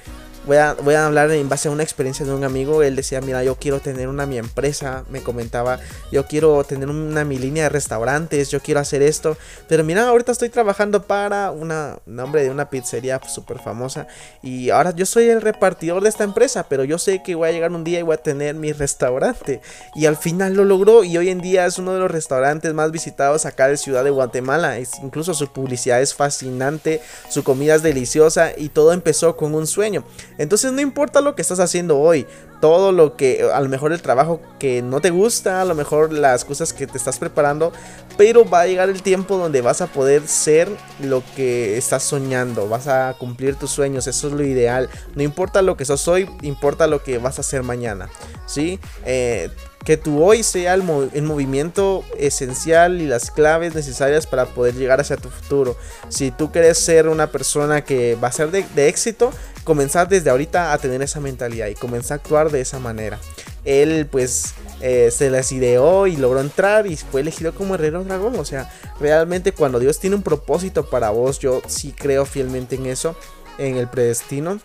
Voy 0.46 0.56
a, 0.56 1.06
hablar 1.06 1.30
en 1.32 1.50
base 1.50 1.68
a 1.68 1.70
una 1.70 1.82
experiencia 1.82 2.24
de 2.24 2.32
un 2.32 2.44
amigo. 2.44 2.82
Él 2.82 2.96
decía, 2.96 3.20
mira, 3.20 3.44
yo 3.44 3.56
quiero 3.56 3.78
tener 3.78 4.08
una 4.08 4.24
mi 4.24 4.38
empresa. 4.38 5.04
Me 5.10 5.22
comentaba, 5.22 5.78
yo 6.10 6.26
quiero 6.26 6.64
tener 6.64 6.88
una 6.88 7.24
mi 7.26 7.38
línea 7.38 7.64
de 7.64 7.68
restaurantes. 7.68 8.50
Yo 8.50 8.60
quiero 8.60 8.80
hacer 8.80 9.02
esto. 9.02 9.36
Pero 9.68 9.84
mira, 9.84 10.08
ahorita 10.08 10.32
estoy 10.32 10.48
trabajando 10.48 11.02
para 11.02 11.50
una 11.50 11.98
nombre 12.06 12.42
de 12.42 12.50
una 12.50 12.70
pizzería 12.70 13.20
súper 13.28 13.58
famosa. 13.58 14.06
Y 14.42 14.70
ahora 14.70 14.92
yo 14.92 15.04
soy 15.04 15.28
el 15.28 15.42
repartidor 15.42 16.02
de 16.02 16.08
esta 16.08 16.24
empresa. 16.24 16.66
Pero 16.70 16.84
yo 16.84 16.96
sé 16.96 17.22
que 17.22 17.34
voy 17.34 17.50
a 17.50 17.52
llegar 17.52 17.70
un 17.72 17.84
día 17.84 17.98
y 17.98 18.02
voy 18.02 18.14
a 18.14 18.22
tener 18.22 18.54
mi 18.54 18.72
restaurante. 18.72 19.60
Y 19.94 20.06
al 20.06 20.16
final 20.16 20.54
lo 20.54 20.64
logró. 20.64 21.04
Y 21.04 21.18
hoy 21.18 21.28
en 21.28 21.42
día 21.42 21.66
es 21.66 21.78
uno 21.78 21.92
de 21.92 22.00
los 22.00 22.10
restaurantes 22.10 22.72
más 22.72 22.90
visitados 22.90 23.44
acá 23.44 23.68
de 23.68 23.76
Ciudad 23.76 24.04
de 24.04 24.10
Guatemala. 24.10 24.78
Es, 24.78 24.92
incluso 25.02 25.34
su 25.34 25.52
publicidad 25.52 26.00
es 26.00 26.14
fascinante. 26.14 27.02
Su 27.28 27.44
comida 27.44 27.74
es 27.74 27.82
deliciosa. 27.82 28.52
Y 28.56 28.70
todo 28.70 28.94
empezó 28.94 29.36
con 29.36 29.54
un 29.54 29.66
sueño. 29.66 30.02
Entonces 30.40 30.72
no 30.72 30.80
importa 30.80 31.20
lo 31.20 31.34
que 31.34 31.42
estás 31.42 31.60
haciendo 31.60 31.98
hoy, 31.98 32.26
todo 32.60 32.92
lo 32.92 33.16
que, 33.16 33.48
a 33.52 33.60
lo 33.60 33.68
mejor 33.68 33.92
el 33.92 34.02
trabajo 34.02 34.40
que 34.58 34.82
no 34.82 35.00
te 35.00 35.10
gusta, 35.10 35.62
a 35.62 35.64
lo 35.64 35.74
mejor 35.74 36.12
las 36.12 36.44
cosas 36.44 36.72
que 36.72 36.86
te 36.86 36.98
estás 36.98 37.18
preparando, 37.18 37.72
pero 38.16 38.48
va 38.48 38.60
a 38.60 38.66
llegar 38.66 38.90
el 38.90 39.02
tiempo 39.02 39.38
donde 39.38 39.62
vas 39.62 39.80
a 39.80 39.86
poder 39.86 40.26
ser 40.26 40.68
lo 41.02 41.22
que 41.34 41.78
estás 41.78 42.02
soñando, 42.02 42.68
vas 42.68 42.86
a 42.86 43.14
cumplir 43.18 43.56
tus 43.56 43.70
sueños, 43.70 44.06
eso 44.06 44.28
es 44.28 44.34
lo 44.34 44.44
ideal. 44.44 44.90
No 45.14 45.22
importa 45.22 45.62
lo 45.62 45.76
que 45.76 45.84
sos 45.84 46.06
hoy, 46.06 46.28
importa 46.42 46.86
lo 46.86 47.02
que 47.02 47.18
vas 47.18 47.38
a 47.38 47.40
hacer 47.40 47.62
mañana, 47.62 48.10
¿sí? 48.46 48.78
Eh, 49.06 49.50
que 49.84 49.96
tu 49.96 50.22
hoy 50.22 50.42
sea 50.42 50.74
el, 50.74 50.82
movimiento 50.82 52.04
esencial 52.18 53.00
y 53.00 53.06
las 53.06 53.30
claves 53.30 53.74
necesarias 53.74 54.26
para 54.26 54.44
poder 54.46 54.74
llegar 54.74 55.00
hacia 55.00 55.16
tu 55.16 55.30
futuro. 55.30 55.76
Si 56.10 56.30
tú 56.30 56.52
quieres 56.52 56.78
ser 56.78 57.08
una 57.08 57.28
persona 57.28 57.82
que 57.82 58.16
va 58.22 58.28
a 58.28 58.32
ser 58.32 58.50
de, 58.50 58.64
de 58.74 58.88
éxito, 58.88 59.32
comenzar 59.64 60.08
desde 60.08 60.30
ahorita 60.30 60.72
a 60.72 60.78
tener 60.78 61.00
esa 61.02 61.20
mentalidad 61.20 61.68
y 61.68 61.74
comenzar 61.74 62.18
a 62.18 62.20
actuar 62.20 62.49
de 62.50 62.60
esa 62.60 62.78
manera. 62.78 63.18
Él 63.64 64.06
pues 64.10 64.54
eh, 64.80 65.10
se 65.10 65.30
les 65.30 65.52
ideó 65.52 66.06
y 66.06 66.16
logró 66.16 66.40
entrar 66.40 66.86
y 66.86 66.96
fue 66.96 67.20
elegido 67.20 67.54
como 67.54 67.74
herrero 67.74 68.04
dragón. 68.04 68.38
O 68.38 68.44
sea, 68.44 68.70
realmente 68.98 69.52
cuando 69.52 69.78
Dios 69.78 69.98
tiene 69.98 70.16
un 70.16 70.22
propósito 70.22 70.88
para 70.88 71.10
vos, 71.10 71.38
yo 71.38 71.62
sí 71.66 71.94
creo 71.96 72.24
fielmente 72.24 72.76
en 72.76 72.86
eso, 72.86 73.16
en 73.58 73.76
el 73.76 73.88
predestino. 73.88 74.60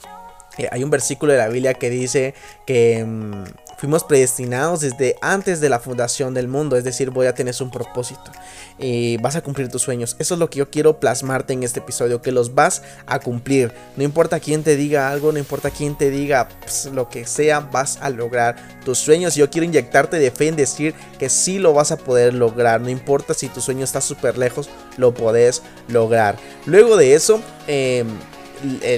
Eh, 0.58 0.70
hay 0.72 0.84
un 0.84 0.90
versículo 0.90 1.34
de 1.34 1.40
la 1.40 1.48
Biblia 1.48 1.74
que 1.74 1.90
dice 1.90 2.34
que... 2.66 3.04
Mm, 3.06 3.44
Fuimos 3.86 4.04
predestinados 4.04 4.80
desde 4.80 5.16
antes 5.22 5.62
de 5.62 5.70
la 5.70 5.78
fundación 5.78 6.34
del 6.34 6.48
mundo, 6.48 6.76
es 6.76 6.84
decir, 6.84 7.12
voy 7.12 7.28
a 7.28 7.36
tener 7.36 7.54
un 7.62 7.70
propósito 7.70 8.32
y 8.80 9.18
vas 9.18 9.36
a 9.36 9.44
cumplir 9.44 9.70
tus 9.70 9.84
sueños. 9.84 10.16
Eso 10.18 10.34
es 10.34 10.40
lo 10.40 10.50
que 10.50 10.58
yo 10.58 10.72
quiero 10.72 11.00
plasmarte 11.00 11.54
en 11.54 11.62
este 11.62 11.82
episodio, 11.82 12.20
que 12.20 12.32
los 12.32 12.56
vas 12.56 12.82
a 13.06 13.20
cumplir. 13.20 13.72
No 13.96 14.04
importa 14.04 14.40
quién 14.40 14.64
te 14.64 14.76
diga 14.76 15.12
algo, 15.12 15.32
no 15.32 15.38
importa 15.38 15.70
quién 15.70 15.96
te 15.96 16.10
diga 16.10 16.50
pues, 16.62 16.90
lo 16.94 17.10
que 17.10 17.28
sea, 17.28 17.60
vas 17.60 18.00
a 18.02 18.10
lograr 18.10 18.56
tus 18.84 18.98
sueños. 18.98 19.36
Yo 19.36 19.52
quiero 19.52 19.66
inyectarte 19.66 20.18
de 20.18 20.32
fe 20.32 20.48
en 20.48 20.56
decir 20.56 20.96
que 21.20 21.30
sí 21.30 21.60
lo 21.60 21.72
vas 21.72 21.92
a 21.92 21.98
poder 21.98 22.34
lograr. 22.34 22.82
No 22.82 22.90
importa 22.90 23.36
si 23.36 23.50
tu 23.50 23.62
sueño 23.62 23.84
está 23.84 24.02
súper 24.02 24.40
lejos, 24.40 24.68
lo 24.98 25.14
podés 25.14 25.62
lograr. 25.90 26.38
Luego 26.66 26.98
de 26.98 27.14
eso, 27.14 27.40
eh, 27.68 28.04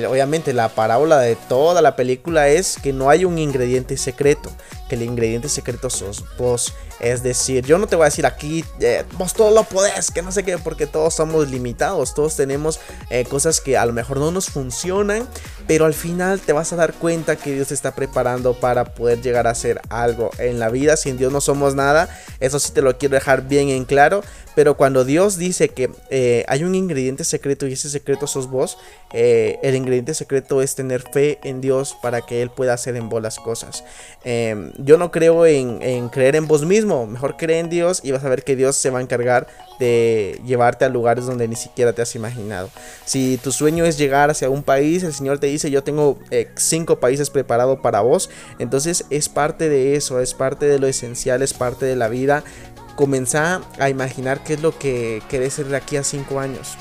obviamente 0.08 0.54
la 0.54 0.70
parábola 0.70 1.20
de 1.20 1.36
toda 1.36 1.82
la 1.82 1.96
película 1.96 2.48
es 2.48 2.78
que 2.82 2.94
no 2.94 3.10
hay 3.10 3.26
un 3.26 3.38
ingrediente 3.38 3.98
secreto, 3.98 4.52
que 4.90 4.96
el 4.96 5.04
ingrediente 5.04 5.50
secreto 5.50 5.90
sos 5.90 6.24
vos. 6.38 6.74
Es 7.00 7.22
decir, 7.22 7.64
yo 7.64 7.78
no 7.78 7.86
te 7.86 7.96
voy 7.96 8.04
a 8.04 8.10
decir 8.10 8.26
aquí, 8.26 8.66
eh, 8.80 9.04
vos 9.18 9.34
todo 9.34 9.52
lo 9.52 9.64
podés, 9.64 10.10
que 10.10 10.24
no 10.24 10.32
sé 10.32 10.44
qué, 10.44 10.58
porque 10.58 10.88
todos 10.88 11.14
somos 11.14 11.48
limitados, 11.50 12.16
todos 12.16 12.36
tenemos 12.36 12.80
eh, 13.12 13.24
cosas 13.26 13.62
que 13.62 13.78
a 13.78 13.86
lo 13.86 13.94
mejor 13.94 14.18
no 14.18 14.32
nos 14.32 14.48
funcionan, 14.48 15.28
pero 15.68 15.86
al 15.86 15.94
final 15.94 16.40
te 16.40 16.54
vas 16.54 16.74
a 16.74 16.76
dar 16.76 16.94
cuenta 16.94 17.36
que 17.36 17.54
Dios 17.54 17.68
te 17.68 17.76
está 17.76 17.94
preparando 17.94 18.56
para 18.56 18.96
poder 18.96 19.22
llegar 19.22 19.46
a 19.46 19.52
hacer 19.52 19.80
algo 19.90 20.32
en 20.40 20.60
la 20.60 20.70
vida. 20.70 20.98
Sin 20.98 21.18
Dios 21.18 21.32
no 21.32 21.40
somos 21.40 21.76
nada, 21.76 22.10
eso 22.40 22.58
sí 22.58 22.72
te 22.72 22.82
lo 22.82 22.98
quiero 22.98 23.14
dejar 23.14 23.48
bien 23.48 23.70
en 23.70 23.86
claro, 23.86 24.24
pero 24.56 24.76
cuando 24.76 25.06
Dios 25.06 25.38
dice 25.38 25.70
que 25.70 25.92
eh, 26.10 26.46
hay 26.48 26.64
un 26.64 26.74
ingrediente 26.74 27.24
secreto 27.26 27.68
y 27.68 27.74
ese 27.74 27.92
secreto 27.92 28.26
sos 28.26 28.50
vos, 28.50 28.80
el 29.62 29.76
ingrediente 29.76 30.14
secreto 30.14 30.62
es 30.62 30.76
tener 30.76 31.02
fe 31.02 31.40
en 31.44 31.62
Dios 31.62 31.98
para 32.02 32.22
que 32.22 32.42
Él 32.42 32.50
pueda 32.50 32.74
hacer 32.74 32.96
en 32.96 33.10
vos 33.10 33.22
las 33.22 33.38
cosas. 33.38 33.84
Em, 34.24 34.72
yo 34.78 34.98
no 34.98 35.12
creo 35.12 35.46
en, 35.46 36.10
creer 36.10 36.36
en 36.36 36.48
vos 36.48 36.66
mismo 36.66 37.08
Mejor 37.08 37.38
cree 37.38 37.60
en 37.60 37.70
Dios 37.70 38.02
y 38.04 38.12
vas 38.12 38.24
a 38.24 38.30
ver 38.30 38.44
que 38.44 38.56
Dios 38.56 38.76
se 38.76 38.90
va 38.90 39.00
a 39.00 39.02
encargar 39.02 39.48
de 39.80 40.40
llevarte 40.46 40.86
a 40.86 40.90
lugares 40.90 41.26
donde 41.26 41.48
ni 41.48 41.56
siquiera 41.56 41.94
te 41.94 42.02
has 42.02 42.16
imaginado. 42.16 42.70
Si 43.06 43.38
tu 43.38 43.52
sueño 43.52 43.86
es 43.86 43.98
llegar 43.98 44.30
hacia 44.30 44.50
un 44.50 44.64
país, 44.64 45.04
el 45.04 45.14
Señor 45.14 45.40
te 45.40 45.48
dice, 45.48 45.70
yo 45.70 45.84
tengo 45.84 46.18
eh, 46.32 46.50
cinco 46.56 47.00
países 47.00 47.30
preparados 47.30 47.80
para 47.80 48.02
vos. 48.02 48.30
Entonces 48.60 49.06
es 49.10 49.30
parte 49.30 49.70
de 49.70 49.96
eso, 49.96 50.20
es 50.20 50.34
parte 50.34 50.66
de 50.66 50.80
lo 50.80 50.88
esencial, 50.88 51.42
es 51.42 51.54
parte 51.54 51.86
de 51.86 51.96
la 51.96 52.08
vida. 52.08 52.44
Comenzá 52.96 53.62
a 53.80 53.90
imaginar 53.90 54.44
qué 54.44 54.54
es 54.54 54.62
lo 54.62 54.78
que 54.78 55.22
querés 55.30 55.54
ser 55.54 55.68
de 55.68 55.78
aquí 55.78 55.98
a 55.98 56.04
cinco 56.04 56.40
años. 56.40 56.78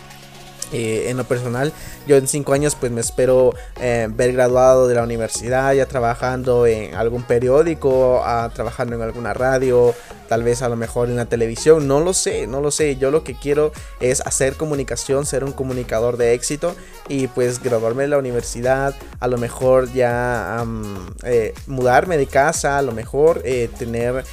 Eh, 0.73 1.11
en 1.11 1.16
lo 1.16 1.25
personal, 1.25 1.73
yo 2.08 2.16
en 2.16 2.26
cinco 2.26 2.52
años 2.52 2.75
pues 2.75 2.90
me 2.90 3.00
espero 3.00 3.54
eh, 3.80 4.08
ver 4.11 4.32
graduado 4.32 4.88
de 4.88 4.96
la 4.96 5.04
universidad, 5.04 5.73
ya 5.75 5.87
trabajando 5.87 6.66
en 6.66 6.94
algún 6.94 7.23
periódico, 7.23 8.23
trabajando 8.52 8.96
en 8.96 9.02
alguna 9.02 9.32
radio, 9.32 9.94
tal 10.28 10.42
vez 10.42 10.62
a 10.62 10.68
lo 10.68 10.75
mejor 10.75 11.08
en 11.08 11.16
la 11.16 11.26
televisión, 11.26 11.87
no 11.87 12.00
lo 12.00 12.12
sé, 12.12 12.49
no 12.49 12.61
lo 12.61 12.73
sé. 12.73 12.96
Yo 12.96 13.12
lo 13.12 13.23
que 13.23 13.35
quiero 13.35 13.70
es 14.00 14.20
hacer 14.23 14.56
comunicación, 14.56 15.25
ser 15.25 15.44
un 15.44 15.52
comunicador 15.52 16.16
de 16.16 16.35
éxito 16.35 16.75
y 17.08 17.28
pues 17.28 17.62
graduarme 17.62 18.02
de 18.02 18.08
la 18.08 18.18
universidad, 18.18 18.94
a 19.20 19.28
lo 19.28 19.38
mejor 19.38 19.92
ya 19.92 20.64
eh, 21.23 21.54
mudarme 21.68 22.16
de 22.16 22.26
casa, 22.26 22.78
a 22.78 22.82
lo 22.82 22.90
mejor 22.90 23.42
tener 23.78 24.25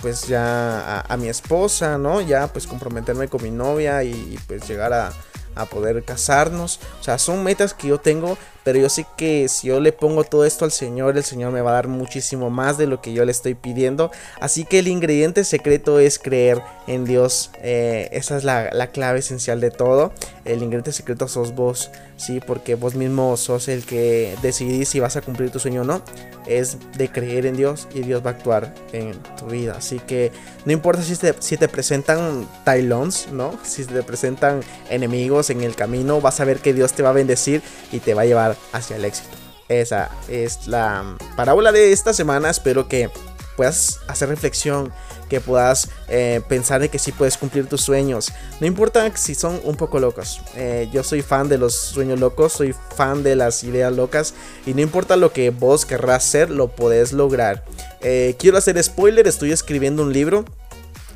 pues 0.00 0.28
ya 0.28 1.00
a, 1.00 1.16
mi 1.16 1.28
esposa, 1.28 1.98
¿no? 1.98 2.20
Ya 2.20 2.46
pues 2.46 2.68
comprometerme 2.68 3.26
con 3.26 3.42
mi 3.42 3.50
novia 3.50 4.04
y 4.04 4.38
pues 4.46 4.68
llegar 4.68 4.92
a 4.92 5.12
a 5.56 5.64
poder 5.64 6.04
casarnos. 6.04 6.78
O 7.00 7.02
sea, 7.02 7.18
son 7.18 7.42
metas 7.42 7.74
que 7.74 7.88
yo 7.88 7.98
tengo, 7.98 8.38
pero 8.66 8.78
yo 8.78 8.88
sé 8.88 9.06
que 9.16 9.48
si 9.48 9.68
yo 9.68 9.80
le 9.80 9.92
pongo 9.92 10.24
todo 10.24 10.44
esto 10.44 10.64
al 10.64 10.72
Señor, 10.72 11.16
el 11.16 11.24
Señor 11.24 11.52
me 11.52 11.60
va 11.60 11.70
a 11.70 11.74
dar 11.74 11.88
muchísimo 11.88 12.50
más 12.50 12.76
de 12.78 12.86
lo 12.86 13.00
que 13.00 13.12
yo 13.12 13.24
le 13.24 13.30
estoy 13.30 13.54
pidiendo. 13.54 14.10
Así 14.40 14.64
que 14.64 14.80
el 14.80 14.88
ingrediente 14.88 15.44
secreto 15.44 15.98
es 15.98 16.18
creer 16.18 16.60
en 16.86 17.04
Dios. 17.04 17.50
Eh, 17.62 18.08
esa 18.12 18.36
es 18.36 18.44
la, 18.44 18.90
clave 18.92 19.20
esencial 19.20 19.60
de 19.60 19.70
todo. 19.70 20.12
El 20.44 20.62
ingrediente 20.62 20.92
secreto 20.92 21.28
sos 21.28 21.54
vos, 21.54 21.90
¿sí? 22.16 22.40
Porque 22.44 22.74
vos 22.74 22.94
mismo 22.94 23.36
sos 23.36 23.68
el 23.68 23.84
que 23.84 24.36
decidís 24.42 24.88
si 24.88 25.00
vas 25.00 25.16
a 25.16 25.22
cumplir 25.22 25.50
tu 25.50 25.58
sueño 25.58 25.82
o 25.82 25.84
no. 25.84 26.02
Es 26.46 26.76
de 26.96 27.08
creer 27.08 27.46
en 27.46 27.56
Dios 27.56 27.88
y 27.94 28.00
Dios 28.00 28.24
va 28.24 28.30
a 28.30 28.32
actuar 28.34 28.74
en 28.92 29.12
tu 29.38 29.46
vida. 29.46 29.74
Así 29.78 30.00
que 30.00 30.32
no 30.64 30.72
importa 30.72 31.02
si 31.02 31.14
te, 31.16 31.34
si 31.38 31.56
te 31.56 31.68
presentan 31.68 32.48
Tylons, 32.64 33.28
¿no? 33.30 33.56
Si 33.62 33.84
te 33.84 34.02
presentan 34.02 34.60
enemigos 34.90 35.45
en 35.50 35.62
el 35.62 35.74
camino, 35.74 36.20
vas 36.20 36.40
a 36.40 36.44
ver 36.44 36.58
que 36.58 36.72
Dios 36.72 36.92
te 36.92 37.02
va 37.02 37.10
a 37.10 37.12
bendecir 37.12 37.62
y 37.92 38.00
te 38.00 38.14
va 38.14 38.22
a 38.22 38.26
llevar 38.26 38.56
hacia 38.72 38.96
el 38.96 39.04
éxito. 39.04 39.36
Esa 39.68 40.10
es 40.28 40.66
la 40.66 41.16
parábola 41.36 41.72
de 41.72 41.92
esta 41.92 42.12
semana. 42.12 42.50
Espero 42.50 42.88
que 42.88 43.10
puedas 43.56 44.00
hacer 44.06 44.28
reflexión, 44.28 44.92
que 45.28 45.40
puedas 45.40 45.88
eh, 46.08 46.40
pensar 46.48 46.80
de 46.80 46.88
que 46.88 46.98
sí 46.98 47.10
puedes 47.10 47.36
cumplir 47.36 47.66
tus 47.66 47.80
sueños. 47.80 48.32
No 48.60 48.66
importa 48.66 49.10
si 49.16 49.34
son 49.34 49.60
un 49.64 49.76
poco 49.76 49.98
locos. 49.98 50.40
Eh, 50.54 50.88
yo 50.92 51.02
soy 51.02 51.22
fan 51.22 51.48
de 51.48 51.58
los 51.58 51.74
sueños 51.74 52.20
locos, 52.20 52.52
soy 52.52 52.74
fan 52.94 53.22
de 53.22 53.34
las 53.34 53.64
ideas 53.64 53.92
locas. 53.92 54.34
Y 54.66 54.74
no 54.74 54.82
importa 54.82 55.16
lo 55.16 55.32
que 55.32 55.50
vos 55.50 55.84
querrás 55.84 56.24
hacer, 56.24 56.50
lo 56.50 56.68
podés 56.68 57.12
lograr. 57.12 57.64
Eh, 58.02 58.36
quiero 58.38 58.58
hacer 58.58 58.80
spoiler, 58.82 59.26
estoy 59.26 59.50
escribiendo 59.50 60.02
un 60.02 60.12
libro. 60.12 60.44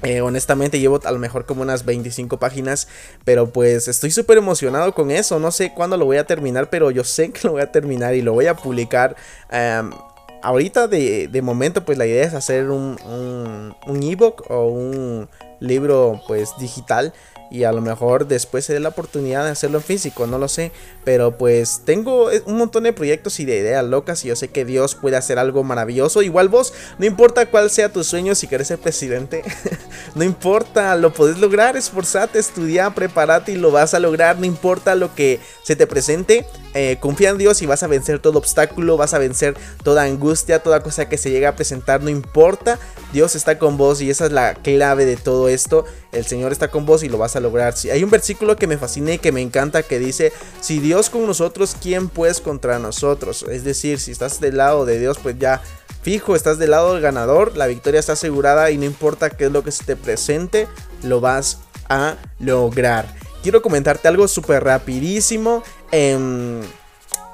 Eh, 0.02 0.20
honestamente 0.20 0.80
llevo 0.80 1.00
a 1.04 1.12
lo 1.12 1.18
mejor 1.18 1.44
como 1.44 1.62
unas 1.62 1.84
25 1.84 2.38
páginas, 2.38 2.88
pero 3.24 3.50
pues 3.50 3.88
estoy 3.88 4.10
súper 4.10 4.38
emocionado 4.38 4.94
con 4.94 5.10
eso. 5.10 5.38
No 5.38 5.50
sé 5.50 5.72
cuándo 5.74 5.96
lo 5.96 6.04
voy 6.04 6.16
a 6.16 6.26
terminar, 6.26 6.70
pero 6.70 6.90
yo 6.90 7.04
sé 7.04 7.30
que 7.30 7.40
lo 7.46 7.52
voy 7.52 7.62
a 7.62 7.72
terminar 7.72 8.14
y 8.14 8.22
lo 8.22 8.32
voy 8.32 8.46
a 8.46 8.54
publicar. 8.54 9.16
ahorita 10.42 10.88
de, 10.88 11.40
momento 11.42 11.84
pues 11.84 11.98
la 11.98 12.06
idea 12.06 12.24
es 12.24 12.34
hacer 12.34 12.70
un, 12.70 12.96
un, 13.04 13.74
un 13.86 14.02
ebook 14.02 14.50
o 14.50 14.68
un 14.68 15.28
libro 15.60 16.20
pues 16.26 16.54
digital 16.58 17.12
y 17.50 17.64
a 17.64 17.72
lo 17.72 17.80
mejor 17.80 18.26
después 18.28 18.64
se 18.64 18.72
dé 18.72 18.80
la 18.80 18.90
oportunidad 18.90 19.44
de 19.44 19.50
hacerlo 19.50 19.78
en 19.78 19.84
físico, 19.84 20.26
no 20.26 20.38
lo 20.38 20.48
sé, 20.48 20.72
pero 21.04 21.36
pues 21.36 21.82
tengo 21.84 22.28
un 22.46 22.56
montón 22.56 22.84
de 22.84 22.92
proyectos 22.92 23.40
y 23.40 23.44
de 23.44 23.58
ideas 23.58 23.84
locas 23.84 24.24
y 24.24 24.28
yo 24.28 24.36
sé 24.36 24.48
que 24.48 24.64
Dios 24.64 24.94
puede 24.94 25.16
hacer 25.16 25.38
algo 25.38 25.64
maravilloso, 25.64 26.22
igual 26.22 26.48
vos, 26.48 26.72
no 26.98 27.06
importa 27.06 27.46
cuál 27.46 27.70
sea 27.70 27.92
tu 27.92 28.04
sueño, 28.04 28.34
si 28.34 28.46
querés 28.46 28.68
ser 28.68 28.78
presidente, 28.78 29.42
no 30.14 30.24
importa, 30.24 30.94
lo 30.96 31.12
podés 31.12 31.38
lograr, 31.38 31.76
esforzate, 31.76 32.38
estudia, 32.38 32.90
prepárate 32.90 33.52
y 33.52 33.56
lo 33.56 33.70
vas 33.70 33.94
a 33.94 34.00
lograr, 34.00 34.38
no 34.38 34.46
importa 34.46 34.94
lo 34.94 35.14
que 35.14 35.40
se 35.64 35.74
te 35.74 35.86
presente, 35.86 36.46
eh, 36.74 36.98
confía 37.00 37.30
en 37.30 37.38
Dios 37.38 37.62
y 37.62 37.66
vas 37.66 37.82
a 37.82 37.88
vencer 37.88 38.20
todo 38.20 38.38
obstáculo, 38.38 38.96
vas 38.96 39.14
a 39.14 39.18
vencer 39.18 39.56
toda 39.82 40.04
angustia, 40.04 40.62
toda 40.62 40.82
cosa 40.82 41.08
que 41.08 41.18
se 41.18 41.30
llegue 41.30 41.46
a 41.46 41.56
presentar, 41.56 42.00
no 42.02 42.10
importa, 42.10 42.78
Dios 43.12 43.34
está 43.34 43.58
con 43.58 43.76
vos 43.76 44.00
y 44.00 44.10
esa 44.10 44.26
es 44.26 44.32
la 44.32 44.54
clave 44.54 45.04
de 45.04 45.16
todo 45.16 45.48
esto, 45.48 45.84
el 46.12 46.24
Señor 46.24 46.52
está 46.52 46.68
con 46.68 46.86
vos 46.86 47.02
y 47.02 47.08
lo 47.08 47.18
vas 47.18 47.34
a 47.36 47.39
lograr. 47.40 47.76
Si 47.76 47.90
hay 47.90 48.04
un 48.04 48.10
versículo 48.10 48.56
que 48.56 48.66
me 48.66 48.78
fascina 48.78 49.12
y 49.12 49.18
que 49.18 49.32
me 49.32 49.40
encanta 49.40 49.82
que 49.82 49.98
dice, 49.98 50.32
si 50.60 50.78
Dios 50.78 51.10
con 51.10 51.26
nosotros, 51.26 51.76
¿quién 51.80 52.08
pues 52.08 52.40
contra 52.40 52.78
nosotros? 52.78 53.44
Es 53.50 53.64
decir, 53.64 53.98
si 53.98 54.12
estás 54.12 54.40
del 54.40 54.58
lado 54.58 54.84
de 54.84 54.98
Dios, 54.98 55.18
pues 55.22 55.38
ya 55.38 55.60
fijo, 56.02 56.36
estás 56.36 56.58
del 56.58 56.70
lado 56.70 56.94
del 56.94 57.02
ganador, 57.02 57.56
la 57.56 57.66
victoria 57.66 58.00
está 58.00 58.12
asegurada 58.12 58.70
y 58.70 58.78
no 58.78 58.84
importa 58.84 59.30
qué 59.30 59.46
es 59.46 59.52
lo 59.52 59.64
que 59.64 59.72
se 59.72 59.84
te 59.84 59.96
presente, 59.96 60.68
lo 61.02 61.20
vas 61.20 61.58
a 61.88 62.16
lograr. 62.38 63.06
Quiero 63.42 63.62
comentarte 63.62 64.08
algo 64.08 64.28
súper 64.28 64.64
rapidísimo. 64.64 65.62
Em, 65.90 66.60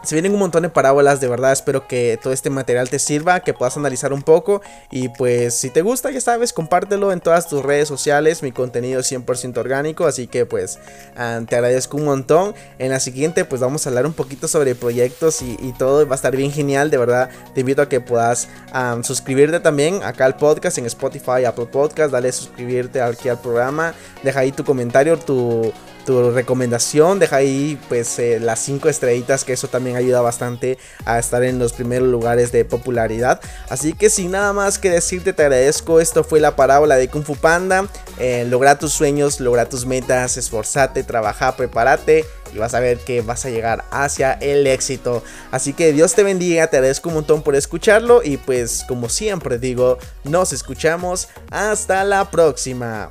Se 0.07 0.15
vienen 0.15 0.35
un 0.35 0.39
montón 0.39 0.63
de 0.63 0.69
parábolas, 0.69 1.21
de 1.21 1.27
verdad 1.27 1.51
espero 1.51 1.89
que 1.89 2.17
todo 2.23 2.33
este 2.33 2.49
material 2.49 2.89
te 2.89 3.01
sirva, 3.01 3.41
que 3.41 3.53
puedas 3.53 3.77
analizar 3.77 4.13
un 4.13 4.23
poco 4.23 4.63
y 4.89 5.09
pues 5.09 5.55
si 5.55 5.69
te 5.69 5.83
gusta 5.83 6.13
ya 6.13 6.21
sabes, 6.21 6.53
compártelo 6.53 7.11
en 7.11 7.19
todas 7.19 7.49
tus 7.49 7.65
redes 7.65 7.89
sociales, 7.89 8.41
mi 8.41 8.53
contenido 8.53 9.01
es 9.01 9.11
100% 9.11 9.59
orgánico, 9.59 10.07
así 10.07 10.29
que 10.29 10.47
pues 10.47 10.79
ah, 11.17 11.41
te 11.49 11.57
agradezco 11.57 11.97
un 11.97 12.05
montón. 12.05 12.55
En 12.79 12.93
la 12.93 13.01
siguiente 13.01 13.45
pues 13.45 13.61
vamos 13.61 13.85
a 13.85 13.89
hablar 13.89 14.07
un 14.07 14.13
poquito 14.13 14.47
sobre 14.47 14.77
proyectos 14.77 15.43
y, 15.43 15.57
todo, 15.77 16.07
va 16.07 16.15
a 16.15 16.15
estar 16.15 16.37
bien 16.37 16.53
genial, 16.53 16.89
de 16.89 16.99
verdad 16.99 17.29
te 17.53 17.63
invito 17.63 17.83
a 17.83 17.89
que 17.89 18.01
puedas 18.01 18.47
ah, 18.71 18.97
suscribirte 19.03 19.59
también 19.59 20.05
acá 20.05 20.25
al 20.25 20.37
podcast 20.37 20.79
en 20.79 20.87
Spotify, 20.87 21.47
Apple 21.47 21.67
Podcast, 21.67 22.13
dale 22.13 22.31
suscribirte 22.31 23.01
aquí 23.01 23.29
al 23.29 23.41
programa, 23.41 23.93
deja 24.23 24.39
ahí 24.39 24.53
tu 24.53 24.65
comentario, 24.65 25.19
tu 25.19 25.73
tu 26.07 26.31
recomendación, 26.31 27.19
deja 27.19 27.37
ahí 27.37 27.79
pues 27.89 28.19
eh, 28.19 28.39
las 28.41 28.61
5 28.61 28.89
estrellitas 28.89 29.45
que 29.45 29.53
eso 29.53 29.69
también 29.69 29.97
ayuda 29.97 30.21
bastante 30.23 30.79
a 31.05 31.19
estar 31.19 31.43
en 31.43 31.59
los 31.59 31.73
primeros 31.73 32.09
lugares 32.09 32.53
de 32.53 32.65
popularidad. 32.65 33.41
Así 33.69 33.93
que 33.93 34.09
sin 34.09 34.31
nada 34.31 34.53
más 34.53 34.79
que 34.79 34.89
decirte 34.91 35.33
te 35.33 35.43
agradezco, 35.43 36.01
esto 36.01 36.25
fue 36.25 36.41
la 36.41 36.57
parábola 36.57 36.97
de 36.97 37.09
Kung 37.09 37.25
Fu 37.25 37.37
Panda, 37.37 37.89
eh, 38.19 38.47
logra 38.49 38.79
tus 38.79 38.93
sueños, 38.93 39.41
logra 39.41 39.69
tus 39.69 39.85
metas, 39.85 40.37
esforzate, 40.37 41.03
trabaja, 41.03 41.57
prepárate 41.57 42.25
y 42.55 42.59
vas 42.59 42.75
a 42.75 42.81
ver 42.81 42.99
que 42.99 43.21
vas 43.21 43.45
a 43.45 43.51
llegar 43.51 43.85
hacia 43.91 44.35
el 44.35 44.67
éxito. 44.67 45.23
Así 45.51 45.73
que 45.73 45.93
Dios 45.93 46.15
te 46.15 46.23
bendiga, 46.23 46.69
te 46.69 46.77
agradezco 46.77 47.09
un 47.09 47.17
montón 47.17 47.43
por 47.43 47.57
escucharlo 47.57 48.23
y 48.23 48.37
pues 48.37 48.85
como 48.87 49.09
siempre 49.09 49.59
digo, 49.59 49.99
nos 50.25 50.53
escuchamos 50.53 51.29
hasta 51.51 52.05
la 52.05 52.31
próxima. 52.31 53.11